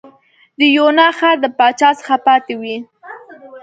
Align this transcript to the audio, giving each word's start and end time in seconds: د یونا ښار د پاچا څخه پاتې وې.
د 0.59 0.59
یونا 0.75 1.07
ښار 1.17 1.35
د 1.41 1.45
پاچا 1.57 1.89
څخه 1.99 2.15
پاتې 2.25 2.53
وې. 2.61 2.77